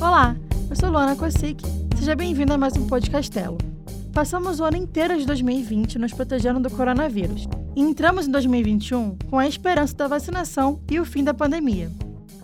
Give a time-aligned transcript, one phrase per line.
[0.00, 0.36] Olá,
[0.70, 1.60] eu sou Luana Kosick.
[1.98, 3.58] Seja bem-vindo a mais um Podcastelo.
[4.12, 9.40] Passamos o ano inteiro de 2020 nos protegendo do coronavírus e entramos em 2021 com
[9.40, 11.90] a esperança da vacinação e o fim da pandemia.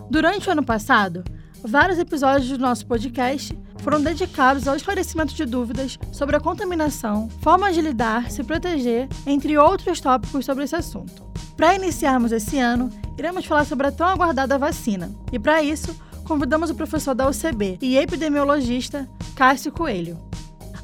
[0.09, 1.23] Durante o ano passado,
[1.63, 7.73] vários episódios do nosso podcast foram dedicados ao esclarecimento de dúvidas sobre a contaminação, formas
[7.73, 11.23] de lidar, se proteger, entre outros tópicos sobre esse assunto.
[11.55, 15.09] Para iniciarmos esse ano, iremos falar sobre a tão aguardada vacina.
[15.31, 20.17] E para isso, convidamos o professor da UCB e epidemiologista Cássio Coelho.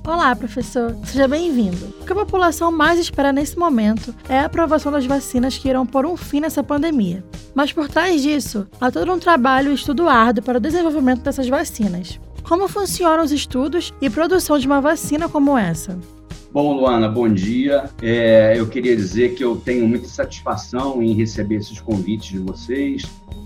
[0.08, 0.96] Olá, professor.
[1.06, 1.94] Seja bem-vindo.
[2.02, 5.86] O que a população mais espera nesse momento é a aprovação das vacinas que irão
[5.86, 7.24] pôr um fim nessa pandemia.
[7.54, 11.48] Mas por trás disso, há todo um trabalho e estudo árduo para o desenvolvimento dessas
[11.48, 12.20] vacinas.
[12.44, 16.00] Como funcionam os estudos e produção de uma vacina como essa?
[16.54, 17.90] Bom, Luana, bom dia.
[18.02, 23.04] É, eu queria dizer que eu tenho muita satisfação em receber esses convites de vocês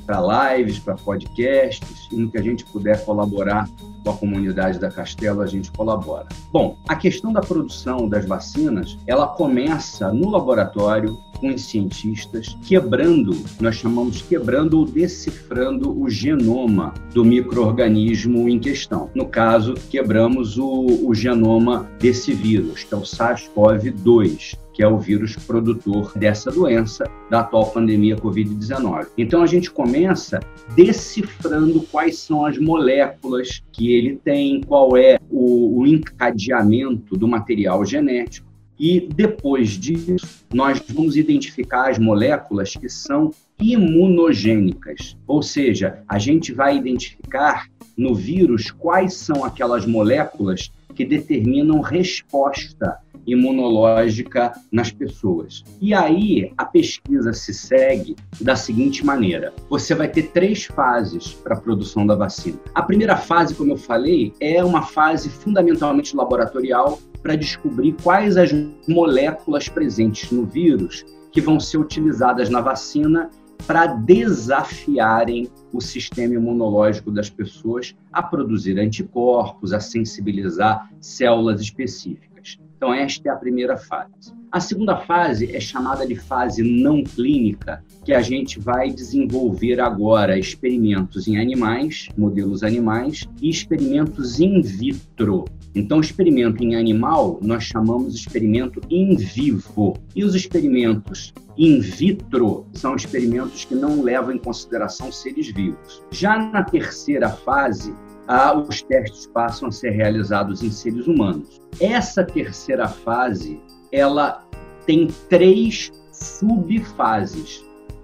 [0.07, 3.69] para lives, para podcasts, e no que a gente puder colaborar
[4.03, 6.27] com a comunidade da Castelo, a gente colabora.
[6.51, 13.35] Bom, a questão da produção das vacinas, ela começa no laboratório com os cientistas quebrando,
[13.59, 19.09] nós chamamos quebrando ou decifrando o genoma do microorganismo em questão.
[19.13, 24.99] No caso, quebramos o, o genoma desse vírus, que é o SARS-CoV-2 que é o
[24.99, 29.07] vírus produtor dessa doença, da atual pandemia Covid-19.
[29.17, 30.41] Então a gente começa
[30.75, 37.85] decifrando quais são as moléculas que ele tem, qual é o, o encadeamento do material
[37.85, 38.45] genético.
[38.77, 46.53] E depois disso, nós vamos identificar as moléculas que são imunogênicas, ou seja, a gente
[46.53, 47.67] vai identificar
[47.97, 55.61] no vírus quais são aquelas moléculas que determinam resposta imunológica nas pessoas.
[55.81, 61.55] E aí a pesquisa se segue da seguinte maneira: você vai ter três fases para
[61.55, 62.57] a produção da vacina.
[62.73, 68.51] A primeira fase, como eu falei, é uma fase fundamentalmente laboratorial para descobrir quais as
[68.87, 73.31] moléculas presentes no vírus que vão ser utilizadas na vacina
[73.65, 82.59] para desafiarem o sistema imunológico das pessoas a produzir anticorpos, a sensibilizar células específicas.
[82.77, 84.31] Então, esta é a primeira fase.
[84.51, 90.37] A segunda fase é chamada de fase não clínica, que a gente vai desenvolver agora
[90.37, 95.45] experimentos em animais, modelos animais, e experimentos in vitro.
[95.75, 99.97] Então, experimento em animal nós chamamos experimento in vivo.
[100.15, 106.01] E os experimentos in vitro são experimentos que não levam em consideração seres vivos.
[106.11, 107.93] Já na terceira fase,
[108.27, 111.61] ah, os testes passam a ser realizados em seres humanos.
[111.79, 113.59] Essa terceira fase,
[113.91, 114.47] ela
[114.85, 117.63] tem três subfases.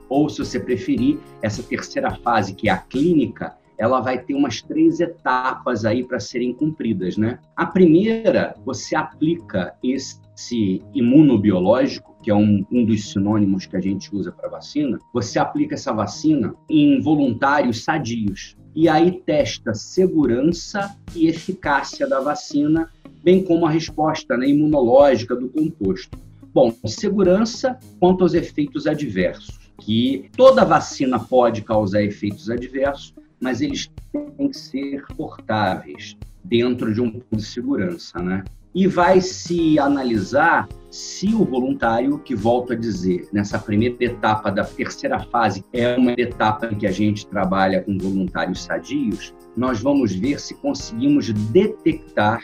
[0.10, 4.62] Ou, se você preferir, essa terceira fase, que é a clínica, ela vai ter umas
[4.62, 7.40] três etapas aí para serem cumpridas, né?
[7.56, 14.16] A primeira, você aplica esse imunobiológico, que é um, um dos sinônimos que a gente
[14.16, 21.28] usa para vacina, você aplica essa vacina em voluntários sadios e aí testa segurança e
[21.28, 22.88] eficácia da vacina,
[23.24, 26.20] bem como a resposta né, imunológica do composto.
[26.54, 33.92] Bom, segurança quanto aos efeitos adversos, que toda vacina pode causar efeitos adversos, mas eles
[34.12, 38.44] têm que ser portáveis dentro de um pool de segurança, né?
[38.74, 44.64] E vai se analisar se o voluntário, que volto a dizer, nessa primeira etapa da
[44.64, 50.14] terceira fase, é uma etapa em que a gente trabalha com voluntários sadios, nós vamos
[50.14, 52.42] ver se conseguimos detectar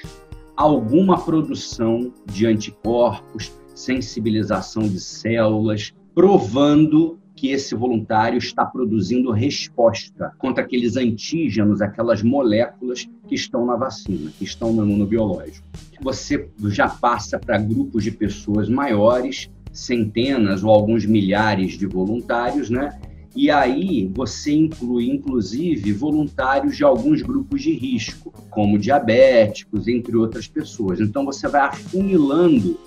[0.56, 10.64] alguma produção de anticorpos, sensibilização de células, provando que esse voluntário está produzindo resposta contra
[10.64, 15.66] aqueles antígenos, aquelas moléculas que estão na vacina, que estão no imunobiológico
[16.02, 23.00] você já passa para grupos de pessoas maiores, centenas ou alguns milhares de voluntários, né?
[23.36, 30.48] E aí você inclui, inclusive, voluntários de alguns grupos de risco, como diabéticos, entre outras
[30.48, 31.00] pessoas.
[31.00, 32.80] Então você vai afunilando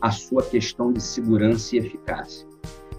[0.00, 2.47] a sua questão de segurança e eficácia.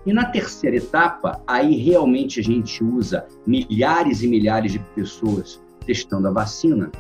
[0.06, 6.28] E na terceira etapa, aí realmente a gente usa milhares e milhares de pessoas testando
[6.28, 6.92] a vacina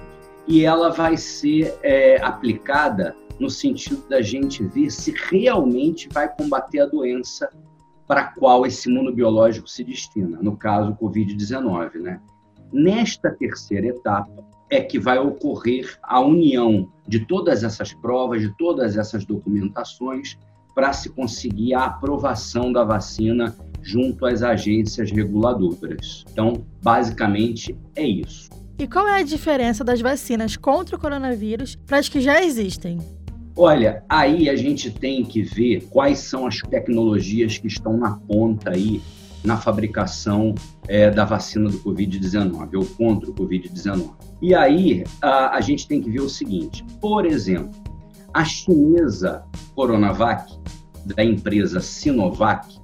[0.47, 6.81] e ela vai ser é, aplicada no sentido da gente ver se realmente vai combater
[6.81, 7.49] a doença
[8.07, 11.99] para a qual esse imunobiológico se destina, no caso, o Covid-19.
[11.99, 12.19] Né?
[12.73, 18.97] Nesta terceira etapa é que vai ocorrer a união de todas essas provas, de todas
[18.97, 20.37] essas documentações,
[20.73, 26.25] para se conseguir a aprovação da vacina junto às agências reguladoras.
[26.31, 28.49] Então, basicamente, é isso.
[28.77, 32.97] E qual é a diferença das vacinas contra o coronavírus para as que já existem?
[33.55, 38.71] Olha, aí a gente tem que ver quais são as tecnologias que estão na ponta
[38.71, 39.01] aí
[39.43, 40.55] na fabricação
[40.87, 44.11] é, da vacina do Covid-19 ou contra o Covid-19.
[44.41, 47.88] E aí a, a gente tem que ver o seguinte: por exemplo,
[48.33, 49.43] a chinesa
[49.75, 50.51] Coronavac,
[51.05, 52.79] da empresa Sinovac,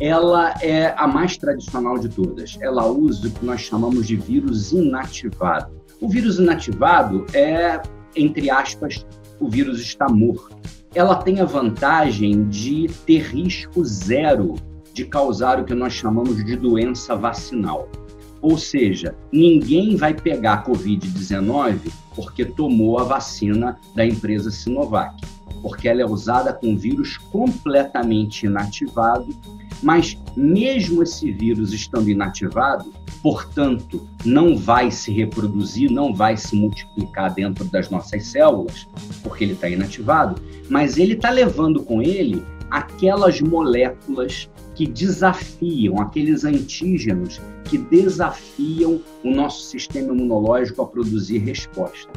[0.00, 2.58] ela é a mais tradicional de todas.
[2.60, 5.80] Ela usa o que nós chamamos de vírus inativado.
[6.00, 7.80] O vírus inativado é,
[8.16, 9.06] entre aspas,
[9.38, 10.56] o vírus está morto.
[10.94, 14.54] Ela tem a vantagem de ter risco zero
[14.92, 17.88] de causar o que nós chamamos de doença vacinal.
[18.42, 21.78] Ou seja, ninguém vai pegar Covid-19
[22.14, 25.14] porque tomou a vacina da empresa Sinovac,
[25.62, 29.28] porque ela é usada com vírus completamente inativado,
[29.80, 32.92] mas mesmo esse vírus estando inativado,
[33.22, 38.88] portanto, não vai se reproduzir, não vai se multiplicar dentro das nossas células,
[39.22, 44.48] porque ele está inativado, mas ele está levando com ele aquelas moléculas
[44.82, 52.10] que desafiam, aqueles antígenos que desafiam o nosso sistema imunológico a produzir resposta.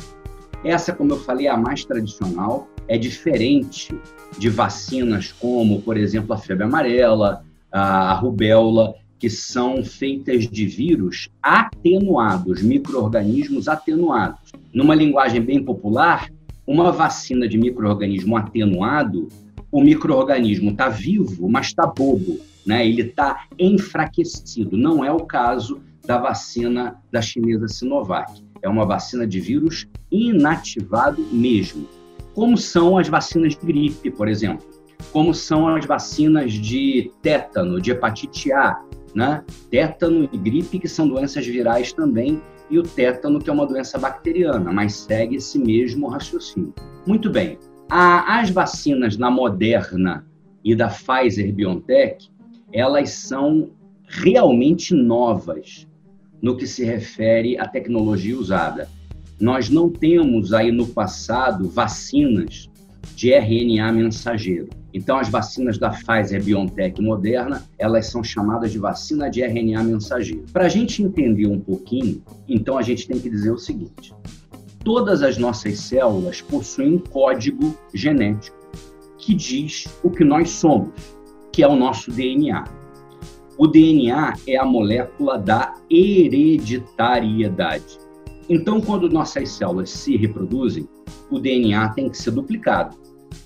[0.63, 3.95] Essa, como eu falei, é a mais tradicional, é diferente
[4.39, 11.29] de vacinas como, por exemplo, a febre amarela, a rubéola, que são feitas de vírus
[11.44, 14.53] atenuados, micro-organismos atenuados.
[14.73, 16.31] Numa linguagem bem popular,
[16.65, 19.29] uma vacina de micro-organismo atenuado
[19.75, 22.88] o microorganismo está vivo, mas está bobo, né?
[22.88, 24.77] Ele está enfraquecido.
[24.77, 28.44] Não é o caso da vacina da chinesa Sinovac.
[28.62, 31.88] É uma vacina de vírus inativado mesmo.
[32.33, 34.65] Como são as vacinas de gripe, por exemplo?
[35.12, 38.81] Como são as vacinas de tétano, de hepatite A,
[39.13, 39.44] né?
[39.69, 43.97] Tétano e gripe, que são doenças virais também, e o tétano, que é uma doença
[43.97, 46.73] bacteriana, mas segue esse mesmo raciocínio.
[47.06, 47.57] Muito bem.
[47.89, 50.25] A, as vacinas na Moderna
[50.63, 52.29] e da Pfizer BioNTech,
[52.71, 53.71] elas são
[54.07, 55.88] realmente novas
[56.41, 58.88] no que se refere à tecnologia usada.
[59.39, 62.69] Nós não temos aí no passado vacinas
[63.15, 64.69] de RNA mensageiro.
[64.94, 70.45] Então, as vacinas da Pfizer, BioNTech Moderna, elas são chamadas de vacina de RNA mensageiro.
[70.53, 74.13] Para a gente entender um pouquinho, então a gente tem que dizer o seguinte:
[74.83, 78.56] todas as nossas células possuem um código genético
[79.17, 80.94] que diz o que nós somos,
[81.56, 82.66] que é o nosso DNA.
[83.57, 87.98] O DNA é a molécula da hereditariedade.
[88.50, 90.86] Então, quando nossas células se reproduzem,
[91.31, 92.98] o DNA tem que ser duplicado.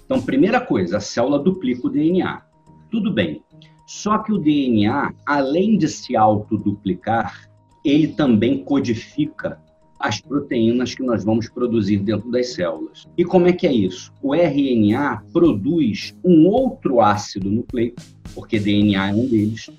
[0.03, 2.41] Então, primeira coisa, a célula duplica o DNA.
[2.89, 3.43] Tudo bem.
[3.85, 7.47] Só que o DNA, além de se autoduplicar,
[7.85, 9.61] ele também codifica
[9.99, 13.05] as proteínas que nós vamos produzir dentro das células.
[13.17, 14.13] E como é que é isso?
[14.21, 18.01] O RNA produz um outro ácido nucleico,
[18.33, 19.69] porque DNA é um deles.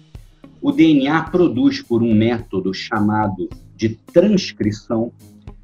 [0.60, 5.10] O DNA produz por um método chamado de transcrição,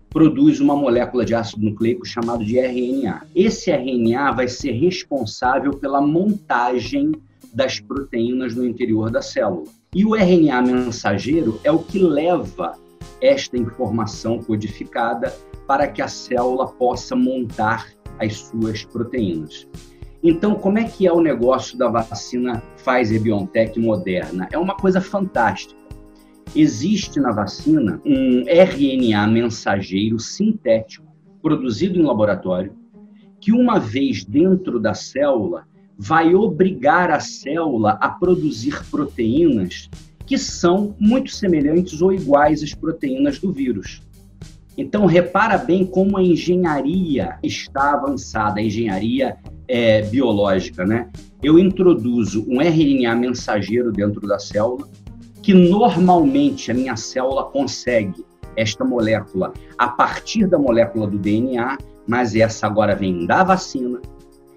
[0.09, 3.27] produz uma molécula de ácido nucleico chamado de RNA.
[3.35, 7.13] Esse RNA vai ser responsável pela montagem
[7.53, 9.65] das proteínas no interior da célula.
[9.95, 12.79] E o RNA mensageiro é o que leva
[13.21, 15.35] esta informação codificada
[15.67, 17.89] para que a célula possa montar
[18.19, 19.69] as suas proteínas.
[20.23, 24.49] Então, como é que é o negócio da vacina Pfizer BioNTech Moderna?
[24.51, 25.79] É uma coisa fantástica.
[26.55, 31.07] Existe na vacina um RNA mensageiro sintético
[31.43, 32.75] produzido em laboratório
[33.41, 35.67] que uma vez dentro da célula
[35.99, 39.89] vai obrigar a célula a produzir proteínas
[40.27, 44.03] que são muito semelhantes ou iguais às proteínas do vírus.
[44.77, 49.37] Então, repara bem como a engenharia está avançada, a engenharia
[49.69, 51.09] é, biológica, né?
[51.43, 54.87] Eu introduzo um RNA mensageiro dentro da célula,
[55.43, 58.25] que normalmente a minha célula consegue
[58.57, 64.01] esta molécula a partir da molécula do DNA, mas essa agora vem da vacina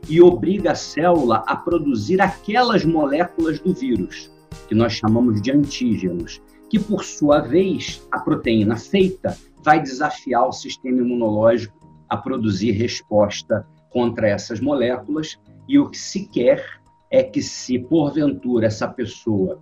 [0.09, 4.31] e obriga a célula a produzir aquelas moléculas do vírus
[4.67, 10.51] que nós chamamos de antígenos, que por sua vez, a proteína feita vai desafiar o
[10.51, 15.37] sistema imunológico a produzir resposta contra essas moléculas,
[15.67, 16.63] e o que se quer
[17.11, 19.61] é que se porventura essa pessoa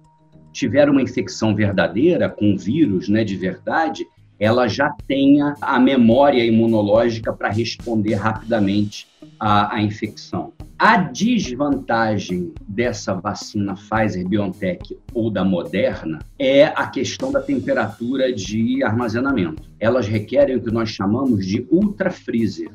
[0.51, 4.07] tiver uma infecção verdadeira com vírus, né, de verdade,
[4.39, 9.07] ela já tenha a memória imunológica para responder rapidamente
[9.39, 10.53] à, à infecção.
[10.79, 19.63] A desvantagem dessa vacina Pfizer-BioNTech ou da Moderna é a questão da temperatura de armazenamento.
[19.79, 22.69] Elas requerem o que nós chamamos de ultrafreezer,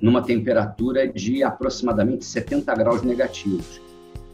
[0.00, 3.80] numa temperatura de aproximadamente 70 graus negativos.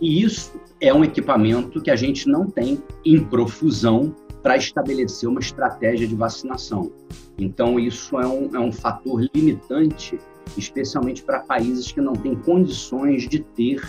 [0.00, 5.40] E isso é um equipamento que a gente não tem em profusão para estabelecer uma
[5.40, 6.92] estratégia de vacinação.
[7.38, 10.18] Então, isso é um, é um fator limitante,
[10.56, 13.82] especialmente para países que não têm condições de ter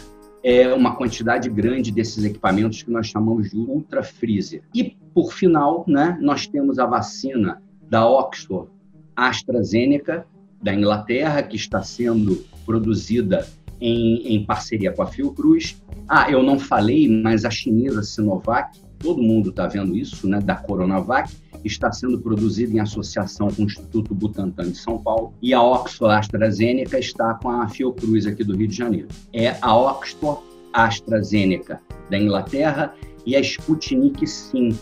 [0.43, 4.63] é, uma quantidade grande desses equipamentos que nós chamamos de ultra freezer.
[4.73, 8.69] E, por final, né, nós temos a vacina da Oxford
[9.15, 10.25] AstraZeneca,
[10.61, 13.47] da Inglaterra, que está sendo produzida
[13.79, 15.81] em, em parceria com a Fiocruz.
[16.07, 20.55] Ah, eu não falei, mas a chinesa Sinovac, todo mundo está vendo isso, né, da
[20.55, 21.31] Coronavac,
[21.63, 26.15] está sendo produzida em associação com o Instituto Butantan de São Paulo e a Oxford
[26.15, 29.07] AstraZeneca está com a Fiocruz aqui do Rio de Janeiro.
[29.33, 30.41] É a Oxford
[30.73, 32.93] AstraZeneca da Inglaterra
[33.25, 34.75] e a Sputnik V,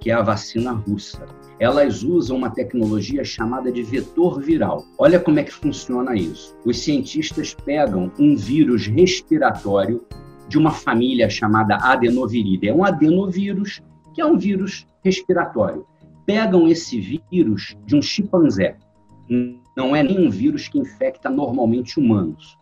[0.00, 1.24] que é a vacina russa
[1.58, 4.84] elas usam uma tecnologia chamada de vetor viral.
[4.98, 6.56] Olha como é que funciona isso.
[6.64, 10.04] Os cientistas pegam um vírus respiratório
[10.48, 12.68] de uma família chamada adenoviridae.
[12.68, 13.80] É um adenovírus,
[14.12, 15.86] que é um vírus respiratório.
[16.26, 18.76] Pegam esse vírus de um chimpanzé.
[19.76, 22.58] Não é nenhum vírus que infecta normalmente humanos.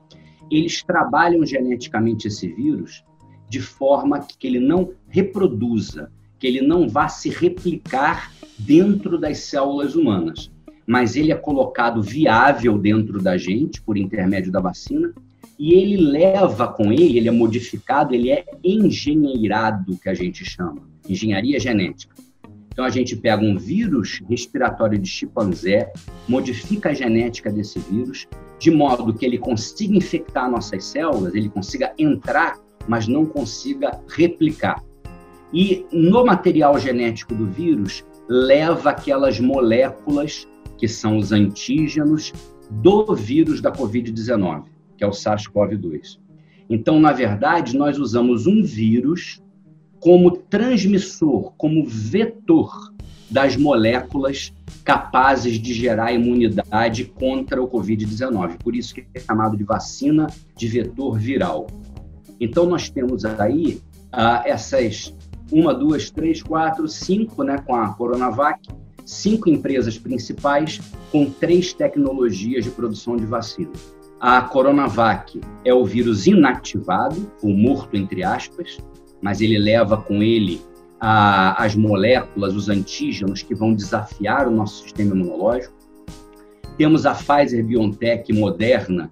[0.51, 3.05] Eles trabalham geneticamente esse vírus
[3.49, 9.95] de forma que ele não reproduza, que ele não vá se replicar dentro das células
[9.95, 10.51] humanas,
[10.87, 15.13] mas ele é colocado viável dentro da gente por intermédio da vacina
[15.59, 20.89] e ele leva com ele, ele é modificado, ele é engenheirado, que a gente chama,
[21.07, 22.15] engenharia genética.
[22.73, 25.93] Então a gente pega um vírus respiratório de chimpanzé,
[26.27, 28.27] modifica a genética desse vírus,
[28.59, 34.83] de modo que ele consiga infectar nossas células, ele consiga entrar, mas não consiga replicar.
[35.53, 40.47] E no material genético do vírus, leva aquelas moléculas
[40.79, 42.33] que são os antígenos
[42.71, 44.65] do vírus da Covid-19,
[44.97, 46.19] que é o SARS-CoV-2.
[46.69, 49.43] Então, na verdade, nós usamos um vírus
[49.99, 52.95] como transmissor, como vetor
[53.29, 54.53] das moléculas
[54.85, 58.57] capazes de gerar imunidade contra o Covid-19.
[58.63, 61.67] Por isso que é chamado de vacina de vetor viral.
[62.41, 63.81] Então, nós temos aí
[64.13, 65.15] ah, essas
[65.53, 68.69] uma, duas, três, quatro, cinco, né, com a Coronavac,
[69.05, 70.81] cinco empresas principais
[71.11, 73.73] com três tecnologias de produção de vacina.
[74.21, 78.79] A Coronavac é o vírus inativado, o morto entre aspas,
[79.21, 80.61] mas ele leva com ele
[81.01, 85.75] a, as moléculas, os antígenos que vão desafiar o nosso sistema imunológico.
[86.77, 89.11] Temos a Pfizer BioNTech Moderna,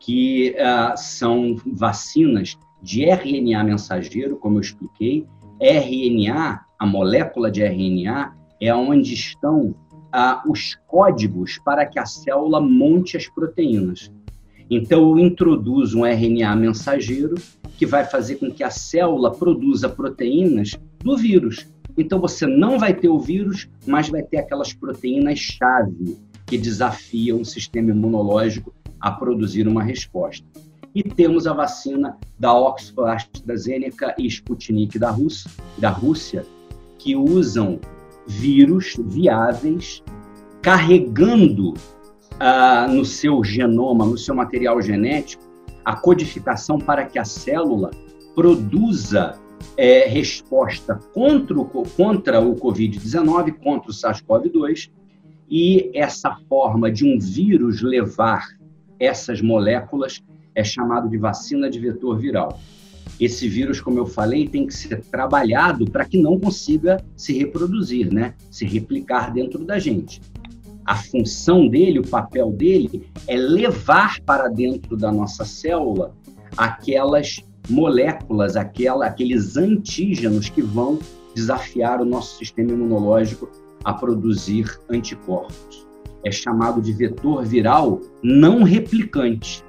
[0.00, 5.26] que uh, são vacinas de RNA mensageiro, como eu expliquei,
[5.60, 9.74] RNA, a molécula de RNA, é onde estão
[10.12, 14.10] ah, os códigos para que a célula monte as proteínas.
[14.68, 17.36] Então, eu introduzo um RNA mensageiro
[17.76, 20.72] que vai fazer com que a célula produza proteínas
[21.02, 21.66] do vírus.
[21.96, 27.44] Então, você não vai ter o vírus, mas vai ter aquelas proteínas-chave que desafiam o
[27.44, 30.46] sistema imunológico a produzir uma resposta.
[30.96, 36.46] E temos a vacina da Oxford AstraZeneca e Sputnik da Rússia, da Rússia
[36.98, 37.78] que usam
[38.26, 40.02] vírus viáveis
[40.62, 41.74] carregando
[42.40, 45.44] ah, no seu genoma, no seu material genético,
[45.84, 47.90] a codificação para que a célula
[48.34, 49.38] produza
[49.76, 54.90] é, resposta contra o, contra o Covid-19, contra o SARS-CoV-2,
[55.50, 58.56] e essa forma de um vírus levar
[58.98, 60.24] essas moléculas
[60.56, 62.58] é chamado de vacina de vetor viral.
[63.20, 68.12] Esse vírus, como eu falei, tem que ser trabalhado para que não consiga se reproduzir,
[68.12, 68.34] né?
[68.50, 70.20] se replicar dentro da gente.
[70.84, 76.14] A função dele, o papel dele, é levar para dentro da nossa célula
[76.56, 80.98] aquelas moléculas, aquela, aqueles antígenos que vão
[81.34, 83.50] desafiar o nosso sistema imunológico
[83.84, 85.86] a produzir anticorpos.
[86.24, 89.65] É chamado de vetor viral não replicante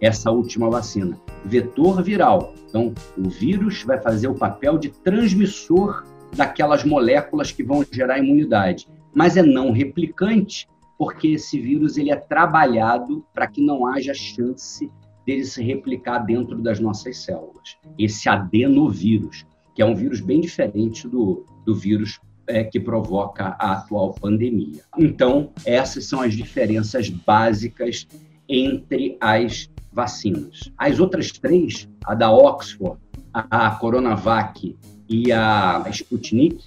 [0.00, 1.18] essa última vacina.
[1.44, 2.54] Vetor viral.
[2.68, 8.86] Então, o vírus vai fazer o papel de transmissor daquelas moléculas que vão gerar imunidade,
[9.14, 14.90] mas é não replicante, porque esse vírus ele é trabalhado para que não haja chance
[15.26, 17.76] dele se replicar dentro das nossas células.
[17.98, 23.72] Esse adenovírus, que é um vírus bem diferente do, do vírus é, que provoca a
[23.72, 24.82] atual pandemia.
[24.96, 28.08] Então, essas são as diferenças básicas
[28.48, 30.70] entre as vacinas.
[30.78, 33.00] As outras três, a da Oxford,
[33.32, 34.76] a Coronavac
[35.08, 36.66] e a Sputnik,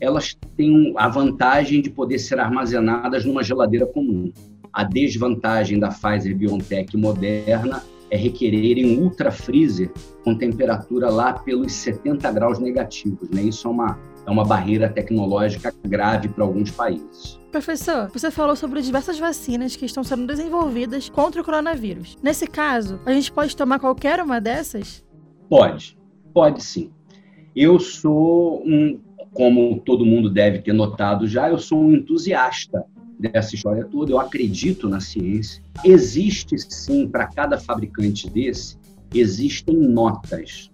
[0.00, 4.32] elas têm a vantagem de poder ser armazenadas numa geladeira comum.
[4.72, 7.82] A desvantagem da Pfizer BioNTech Moderna
[8.12, 9.90] é requererem um ultra freezer
[10.22, 13.28] com temperatura lá pelos 70 graus negativos.
[13.28, 13.42] Né?
[13.42, 17.40] Isso é uma, é uma barreira tecnológica grave para alguns países.
[17.50, 22.14] Professor, você falou sobre diversas vacinas que estão sendo desenvolvidas contra o coronavírus.
[22.22, 25.02] Nesse caso, a gente pode tomar qualquer uma dessas?
[25.48, 25.96] Pode,
[26.34, 26.90] pode sim.
[27.56, 29.00] Eu sou um,
[29.32, 32.84] como todo mundo deve ter notado já, eu sou um entusiasta
[33.18, 35.62] dessa história toda, eu acredito na ciência.
[35.82, 38.76] Existe sim, para cada fabricante desse,
[39.14, 40.70] existem notas.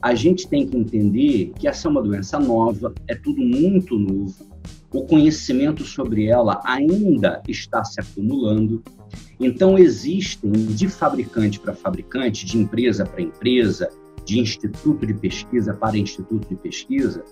[0.00, 4.34] A gente tem que entender que essa é uma doença nova, é tudo muito novo,
[4.92, 8.82] o conhecimento sobre ela ainda está se acumulando.
[9.38, 13.90] Então, existem de fabricante para fabricante, de empresa para empresa,
[14.24, 17.24] de instituto de pesquisa para instituto de pesquisa,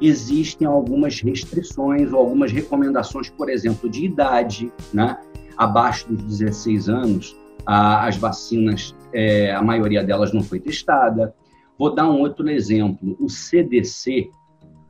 [0.00, 5.18] existem algumas restrições ou algumas recomendações, por exemplo, de idade, né?
[5.56, 11.34] abaixo dos 16 anos, as vacinas, é, a maioria delas não foi testada.
[11.78, 13.16] Vou dar um outro exemplo.
[13.20, 14.30] O CDC,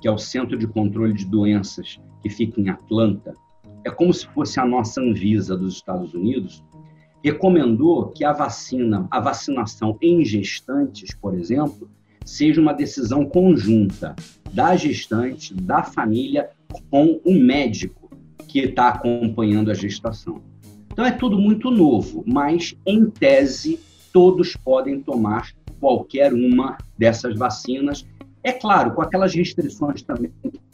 [0.00, 3.35] que é o Centro de Controle de Doenças, que fica em Atlanta,
[3.85, 6.64] é como se fosse a nossa Anvisa dos Estados Unidos,
[7.23, 11.90] recomendou que a vacina, a vacinação em gestantes, por exemplo,
[12.25, 14.16] seja uma decisão conjunta
[14.52, 16.50] da gestante, da família,
[16.90, 18.11] com o médico
[18.47, 20.40] que está acompanhando a gestação.
[20.90, 23.78] Então é tudo muito novo, mas em tese
[24.12, 28.06] todos podem tomar qualquer uma dessas vacinas.
[28.42, 30.32] É claro, com aquelas restrições também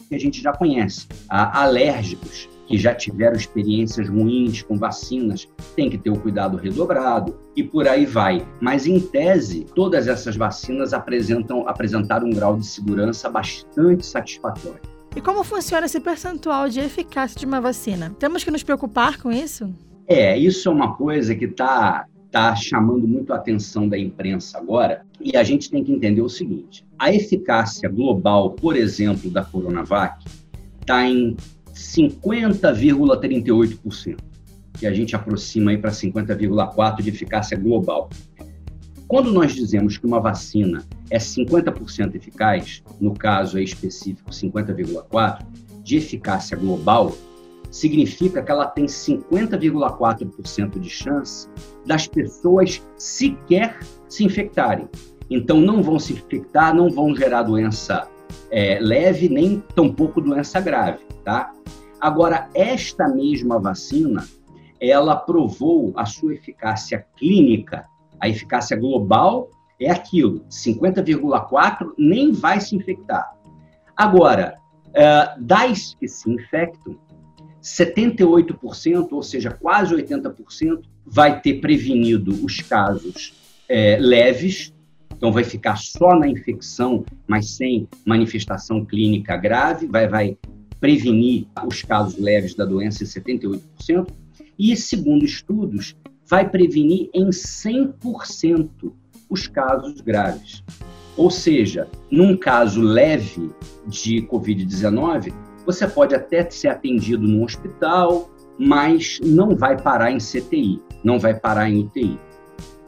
[0.08, 1.06] que a gente já conhece.
[1.28, 7.37] Há alérgicos que já tiveram experiências ruins com vacinas, tem que ter o cuidado redobrado
[7.54, 8.46] e por aí vai.
[8.61, 14.80] Mas, em tese, todas essas vacinas apresentam, apresentaram um grau de segurança bastante satisfatório.
[15.16, 18.14] E como funciona esse percentual de eficácia de uma vacina?
[18.18, 19.73] Temos que nos preocupar com isso?
[20.06, 25.07] É, isso é uma coisa que está tá chamando muito a atenção da imprensa agora,
[25.20, 30.27] e a gente tem que entender o seguinte: a eficácia global, por exemplo, da Coronavac,
[30.81, 31.37] está em
[31.73, 34.16] 50,38%,
[34.73, 38.11] que a gente aproxima aí para 50,4% de eficácia global.
[39.07, 45.38] Quando nós dizemos que uma vacina é 50% eficaz, no caso específico 50,4%
[45.85, 47.16] de eficácia global,
[47.74, 51.48] significa que ela tem 50,4% de chance
[51.84, 54.88] das pessoas sequer se infectarem.
[55.28, 58.08] Então, não vão se infectar, não vão gerar doença
[58.48, 61.50] é, leve, nem tampouco doença grave, tá?
[62.00, 64.24] Agora, esta mesma vacina,
[64.80, 67.87] ela provou a sua eficácia clínica,
[68.20, 73.34] a eficácia global é aquilo, 50,4 nem vai se infectar.
[73.96, 74.60] Agora,
[74.90, 76.96] uh, das que se infectam,
[77.64, 83.35] 78%, ou seja, quase 80%, vai ter prevenido os casos
[83.66, 84.72] é, leves,
[85.16, 90.38] então vai ficar só na infecção, mas sem manifestação clínica grave, vai, vai
[90.79, 94.07] prevenir os casos leves da doença em 78%,
[94.59, 95.96] e, segundo estudos,
[96.27, 98.92] vai prevenir em 100%
[99.29, 100.62] os casos graves.
[101.16, 103.50] Ou seja, num caso leve
[103.87, 105.33] de Covid-19,
[105.64, 111.35] você pode até ser atendido no hospital, mas não vai parar em CTI, não vai
[111.35, 112.18] parar em UTI.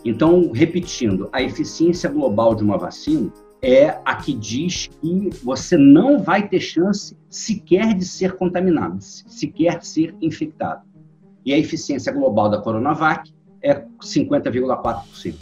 [0.05, 6.23] Então, repetindo, a eficiência global de uma vacina é a que diz que você não
[6.23, 10.83] vai ter chance sequer de ser contaminado, sequer ser infectado.
[11.45, 15.35] E a eficiência global da Coronavac é 50,4%.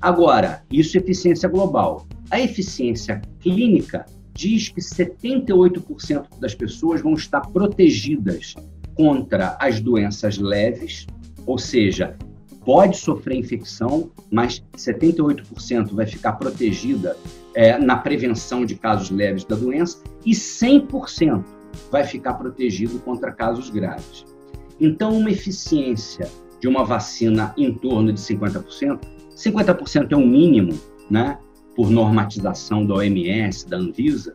[0.00, 2.06] Agora, isso é eficiência global.
[2.30, 4.04] A eficiência clínica
[4.36, 8.54] diz que 78% das pessoas vão estar protegidas
[8.94, 11.06] contra as doenças leves,
[11.46, 12.16] ou seja,
[12.64, 17.16] pode sofrer infecção, mas 78% vai ficar protegida
[17.54, 21.44] é, na prevenção de casos leves da doença e 100%
[21.90, 24.24] vai ficar protegido contra casos graves.
[24.78, 26.28] Então, uma eficiência
[26.60, 29.00] de uma vacina em torno de 50%,
[29.34, 30.78] 50% é o mínimo,
[31.10, 31.38] né,
[31.76, 34.32] por normatização da OMS, da Anvisa,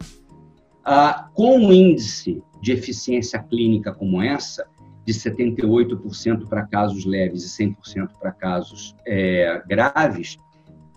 [0.86, 4.66] ah, com um índice de eficiência clínica como essa,
[5.04, 10.38] de 78% para casos leves e 100% para casos é, graves,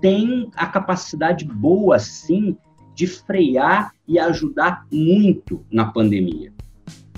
[0.00, 2.56] tem a capacidade boa, sim,
[2.94, 6.52] de frear e ajudar muito na pandemia.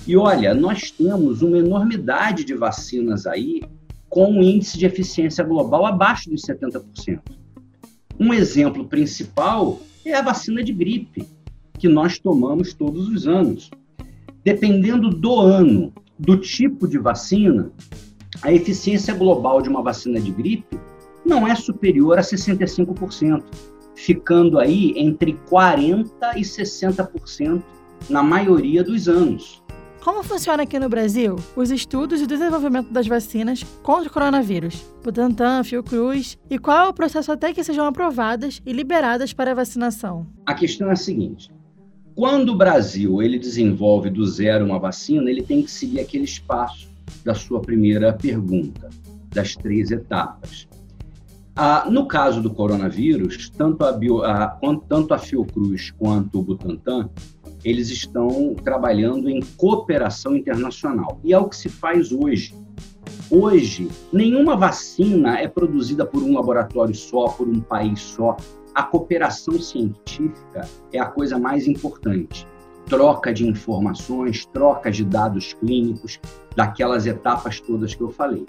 [0.07, 3.63] E olha, nós temos uma enormidade de vacinas aí
[4.09, 7.21] com um índice de eficiência global abaixo dos 70%.
[8.19, 11.27] Um exemplo principal é a vacina de gripe,
[11.79, 13.71] que nós tomamos todos os anos.
[14.43, 17.71] Dependendo do ano, do tipo de vacina,
[18.43, 20.79] a eficiência global de uma vacina de gripe
[21.27, 23.43] não é superior a 65%,
[23.95, 27.63] ficando aí entre 40% e 60%
[28.09, 29.63] na maioria dos anos.
[30.07, 34.87] Como funciona aqui no Brasil os estudos e desenvolvimento das vacinas contra o coronavírus?
[35.03, 39.55] Butantan, Fiocruz, e qual é o processo até que sejam aprovadas e liberadas para a
[39.55, 40.25] vacinação?
[40.47, 41.51] A questão é a seguinte:
[42.15, 46.89] quando o Brasil ele desenvolve do zero uma vacina, ele tem que seguir aquele espaço
[47.25, 48.89] da sua primeira pergunta,
[49.35, 50.69] das três etapas.
[51.59, 57.09] Ah, no caso do coronavírus, tanto a, Bio, a, tanto a Fiocruz quanto o Butantan,
[57.65, 61.19] eles estão trabalhando em cooperação internacional.
[61.25, 62.55] E é o que se faz hoje.
[63.31, 68.37] Hoje, nenhuma vacina é produzida por um laboratório só, por um país só.
[68.75, 72.47] A cooperação científica é a coisa mais importante.
[72.85, 76.21] Troca de informações, troca de dados clínicos,
[76.55, 78.45] daquelas etapas todas que eu falei.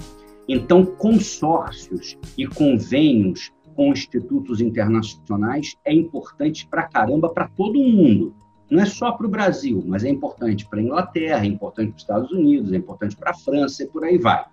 [0.47, 8.33] Então, consórcios e convênios com institutos internacionais é importante para caramba para todo mundo.
[8.69, 11.95] Não é só para o Brasil, mas é importante para a Inglaterra, é importante para
[11.95, 14.45] os Estados Unidos, é importante para a França e por aí vai.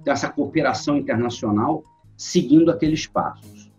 [0.00, 1.84] Então, essa cooperação internacional
[2.16, 3.70] seguindo aqueles passos.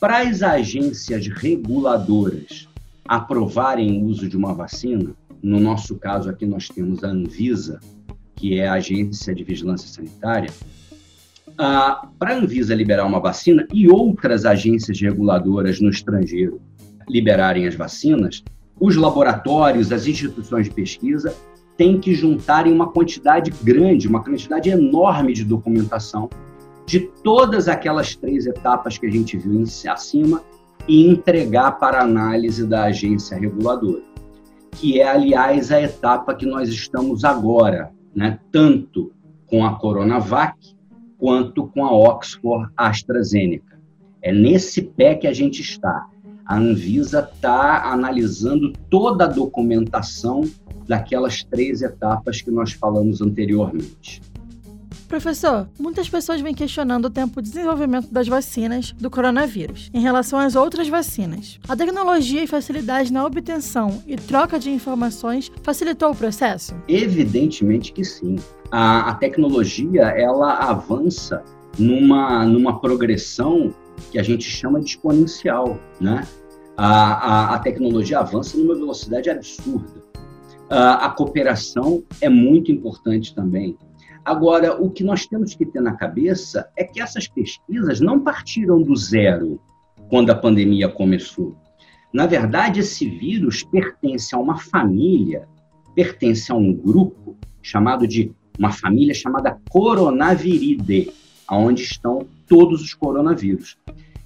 [0.00, 2.68] Para as agências reguladoras
[3.06, 7.78] aprovarem o uso de uma vacina, no nosso caso aqui nós temos a Anvisa,
[8.42, 10.50] que é a Agência de Vigilância Sanitária,
[11.56, 16.60] ah, para a Anvisa liberar uma vacina e outras agências reguladoras no estrangeiro
[17.08, 18.42] liberarem as vacinas,
[18.80, 21.32] os laboratórios, as instituições de pesquisa
[21.76, 26.28] têm que juntarem uma quantidade grande, uma quantidade enorme de documentação
[26.84, 30.42] de todas aquelas três etapas que a gente viu acima
[30.88, 34.02] e entregar para análise da agência reguladora,
[34.72, 38.38] que é, aliás, a etapa que nós estamos agora, né?
[38.50, 39.12] tanto
[39.46, 40.56] com a Coronavac
[41.18, 43.80] quanto com a Oxford AstraZeneca.
[44.20, 46.06] É nesse pé que a gente está.
[46.44, 50.42] A Anvisa está analisando toda a documentação
[50.86, 54.20] daquelas três etapas que nós falamos anteriormente.
[55.12, 60.38] Professor, muitas pessoas vêm questionando o tempo de desenvolvimento das vacinas do coronavírus em relação
[60.38, 61.60] às outras vacinas.
[61.68, 66.74] A tecnologia e facilidade na obtenção e troca de informações facilitou o processo?
[66.88, 68.36] Evidentemente que sim
[68.70, 71.44] a, a tecnologia ela avança
[71.78, 73.74] numa, numa progressão
[74.10, 76.26] que a gente chama de exponencial, né?
[76.74, 80.02] A, a, a tecnologia avança numa velocidade absurda.
[80.70, 83.76] A, a cooperação é muito importante também.
[84.24, 88.80] Agora, o que nós temos que ter na cabeça é que essas pesquisas não partiram
[88.80, 89.60] do zero
[90.08, 91.56] quando a pandemia começou.
[92.12, 95.48] Na verdade, esse vírus pertence a uma família,
[95.94, 101.10] pertence a um grupo chamado de uma família chamada Coronaviridae,
[101.50, 103.76] onde estão todos os coronavírus.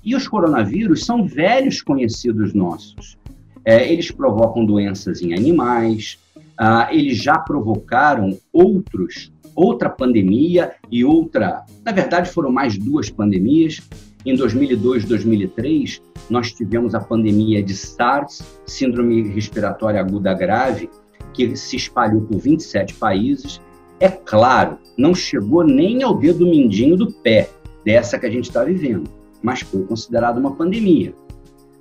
[0.04, 3.16] E os coronavírus são velhos conhecidos nossos.
[3.64, 6.18] É, eles provocam doenças em animais,
[6.59, 11.64] ah, eles já provocaram outros, outra pandemia e outra.
[11.85, 13.81] Na verdade, foram mais duas pandemias.
[14.25, 20.90] Em 2002 e 2003, nós tivemos a pandemia de SARS, Síndrome Respiratória Aguda Grave,
[21.33, 23.61] que se espalhou por 27 países
[23.99, 27.49] é claro, não chegou nem ao dedo mindinho do pé
[27.85, 29.09] dessa que a gente está vivendo,
[29.42, 31.14] mas foi considerada uma pandemia.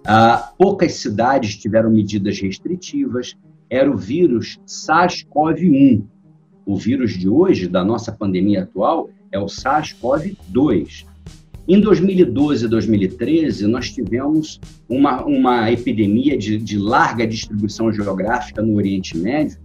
[0.05, 3.35] Ah, poucas cidades tiveram medidas restritivas,
[3.69, 6.05] era o vírus SARS-CoV-1.
[6.65, 11.05] O vírus de hoje, da nossa pandemia atual, é o SARS-CoV-2.
[11.67, 18.75] Em 2012 e 2013, nós tivemos uma, uma epidemia de, de larga distribuição geográfica no
[18.75, 19.57] Oriente Médio,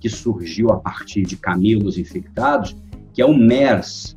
[0.00, 2.76] que surgiu a partir de camelos infectados,
[3.12, 4.16] que é o MERS,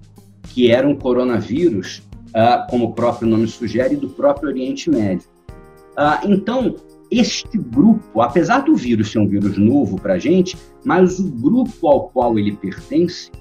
[0.54, 5.28] que era um coronavírus, uh, como o próprio nome sugere, do próprio Oriente Médio.
[5.98, 6.76] Uh, então,
[7.10, 11.88] este grupo, apesar do vírus ser um vírus novo para a gente, mas o grupo
[11.88, 13.32] ao qual ele pertence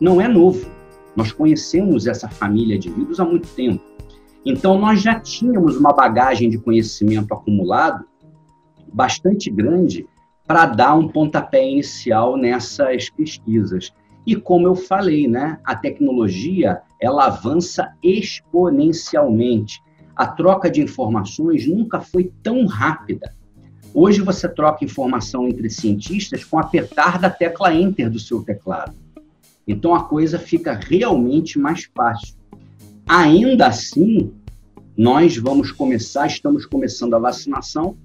[0.00, 0.68] não é novo.
[1.16, 3.82] Nós conhecemos essa família de vírus há muito tempo.
[4.44, 8.04] Então, nós já tínhamos uma bagagem de conhecimento acumulado
[8.92, 10.06] bastante grande
[10.46, 13.92] para dar um pontapé inicial nessas pesquisas.
[14.26, 19.82] E como eu falei, né, a tecnologia ela avança exponencialmente.
[20.16, 23.34] A troca de informações nunca foi tão rápida.
[23.92, 28.94] Hoje você troca informação entre cientistas com apertar da tecla Enter do seu teclado.
[29.66, 32.36] Então a coisa fica realmente mais fácil.
[33.06, 34.32] Ainda assim,
[34.96, 37.96] nós vamos começar, estamos começando a vacinação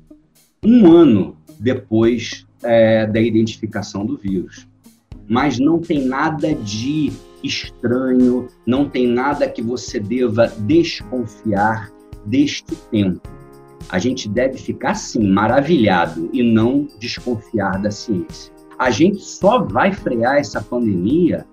[0.63, 4.67] um ano depois é, da identificação do vírus.
[5.28, 7.12] Mas não tem nada de
[7.43, 11.91] estranho, não tem nada que você deva desconfiar
[12.25, 13.21] deste tempo.
[13.89, 18.53] A gente deve ficar, sim, maravilhado e não desconfiar da ciência.
[18.77, 21.45] A gente só vai frear essa pandemia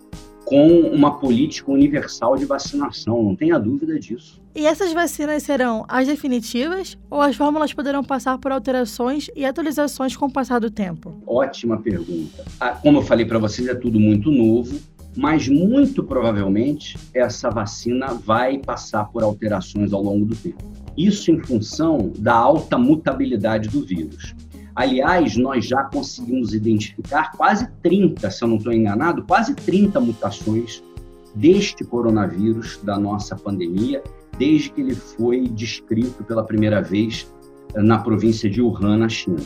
[0.46, 4.40] com uma política universal de vacinação, não tenha dúvida disso.
[4.54, 10.16] E essas vacinas serão as definitivas ou as fórmulas poderão passar por alterações e atualizações
[10.16, 11.20] com o passar do tempo?
[11.26, 12.44] Ótima pergunta.
[12.60, 14.78] Ah, como eu falei para vocês, é tudo muito novo,
[15.16, 20.62] mas muito provavelmente essa vacina vai passar por alterações ao longo do tempo.
[20.96, 24.34] Isso em função da alta mutabilidade do vírus.
[24.74, 30.82] Aliás, nós já conseguimos identificar quase 30, se eu não estou enganado, quase 30 mutações
[31.34, 34.02] deste coronavírus da nossa pandemia,
[34.38, 37.26] desde que ele foi descrito pela primeira vez
[37.74, 39.40] eh, na província de Wuhan, na China.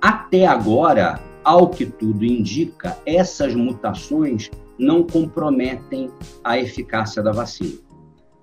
[0.00, 6.10] Até agora, ao que tudo indica, essas mutações não comprometem
[6.44, 7.78] a eficácia da vacina,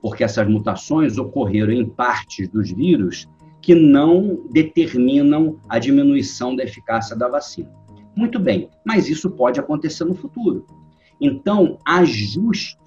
[0.02, 3.28] porque essas mutações ocorreram em partes dos vírus
[3.62, 7.72] que não determinam a diminuição da eficácia da vacina.
[8.16, 10.68] Muito bem, mas isso pode acontecer no futuro.
[11.20, 12.78] Então, ajustes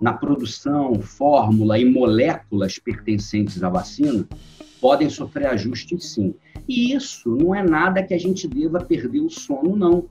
[0.00, 4.26] na produção, fórmula e moléculas pertencentes à vacina
[4.80, 6.34] podem sofrer ajustes sim.
[6.68, 10.08] E isso não é nada que a gente deva perder o sono, não.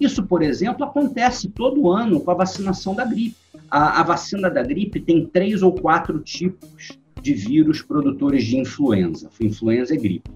[0.00, 3.36] Isso, por exemplo, acontece todo ano com a vacinação da gripe.
[3.70, 9.28] A, a vacina da gripe tem três ou quatro tipos de vírus produtores de influenza.
[9.40, 10.30] Influenza é gripe.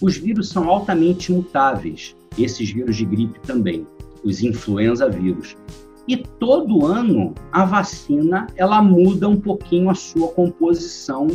[0.00, 3.86] Os vírus são altamente mutáveis, esses vírus de gripe também,
[4.24, 5.56] os influenza vírus.
[6.06, 11.28] E todo ano a vacina ela muda um pouquinho a sua composição,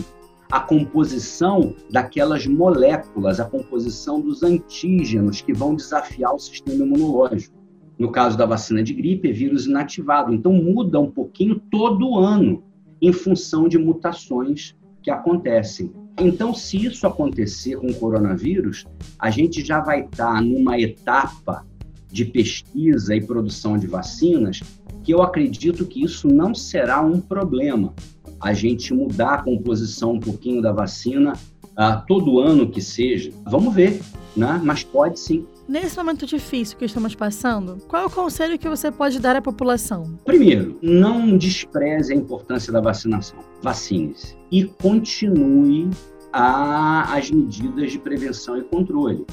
[0.52, 7.56] a composição daquelas moléculas, a composição dos antígenos que vão desafiar o sistema imunológico.
[8.00, 10.34] No caso da vacina de gripe, é vírus inativado.
[10.34, 12.64] Então muda um pouquinho todo ano
[13.02, 15.92] em função de mutações que acontecem.
[16.20, 18.86] Então, se isso acontecer com o coronavírus,
[19.18, 21.66] a gente já vai estar numa etapa
[22.12, 24.62] de pesquisa e produção de vacinas
[25.04, 27.94] que eu acredito que isso não será um problema.
[28.42, 33.32] A gente mudar a composição um pouquinho da vacina uh, todo ano que seja.
[33.46, 34.02] Vamos ver,
[34.36, 34.60] né?
[34.64, 35.46] Mas pode sim.
[35.68, 39.42] Nesse momento difícil que estamos passando, qual é o conselho que você pode dar à
[39.42, 40.18] população?
[40.26, 43.38] Primeiro, não despreze a importância da vacinação.
[43.62, 45.90] Vacine-se e continue
[46.34, 49.26] a, as medidas de prevenção e controle.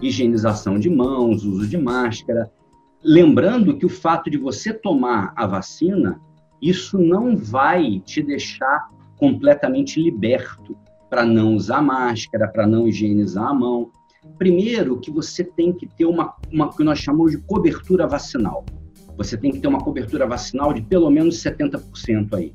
[0.00, 2.50] Higienização de mãos, uso de máscara.
[3.02, 6.20] Lembrando que o fato de você tomar a vacina,
[6.60, 10.76] isso não vai te deixar completamente liberto
[11.08, 13.90] para não usar máscara, para não higienizar a mão.
[14.38, 18.64] Primeiro, que você tem que ter uma, uma que nós chamamos de cobertura vacinal.
[19.16, 22.52] Você tem que ter uma cobertura vacinal de pelo menos 70% aí.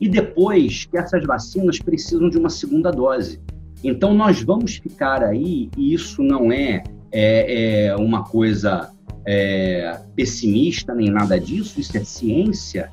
[0.00, 3.40] E depois que essas vacinas precisam de uma segunda dose.
[3.84, 8.90] Então, nós vamos ficar aí, e isso não é, é, é uma coisa
[9.26, 12.90] é, pessimista nem nada disso, isso é ciência,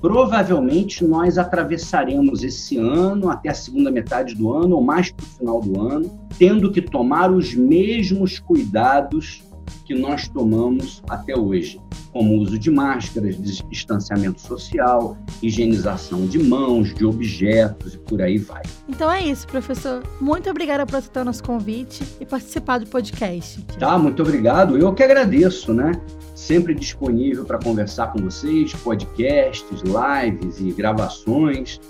[0.00, 5.28] Provavelmente nós atravessaremos esse ano até a segunda metade do ano ou mais para o
[5.28, 9.42] final do ano, tendo que tomar os mesmos cuidados
[9.84, 11.80] que nós tomamos até hoje,
[12.12, 13.36] como uso de máscaras,
[13.70, 18.62] distanciamento social, higienização de mãos, de objetos e por aí vai.
[18.88, 20.02] Então é isso, professor.
[20.20, 23.62] Muito obrigada por aceitar o nosso convite e participar do podcast.
[23.78, 24.76] Tá, muito obrigado.
[24.76, 25.92] Eu que agradeço, né?
[26.38, 31.80] sempre disponível para conversar com vocês, podcasts, lives e gravações.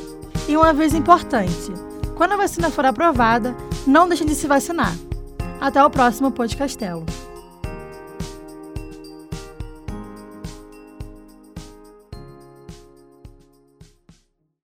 [0.47, 1.73] E um aviso importante:
[2.15, 3.55] quando a vacina for aprovada,
[3.87, 4.93] não deixem de se vacinar.
[5.59, 7.03] Até o próximo Podcastelo.